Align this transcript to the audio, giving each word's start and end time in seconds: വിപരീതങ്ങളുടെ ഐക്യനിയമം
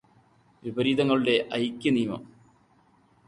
വിപരീതങ്ങളുടെ 0.63 1.35
ഐക്യനിയമം 1.53 2.23